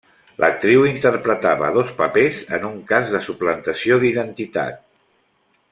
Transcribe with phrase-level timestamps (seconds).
[0.43, 4.83] L’actriu interpretava dos papers en un cas de suplantació d’identitat.